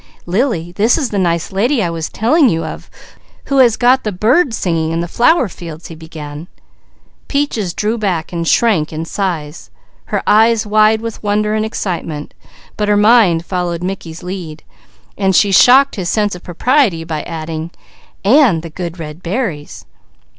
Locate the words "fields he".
5.47-5.95